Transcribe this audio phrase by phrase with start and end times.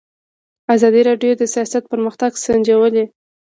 [0.75, 3.05] ازادي راډیو د سیاست پرمختګ سنجولی.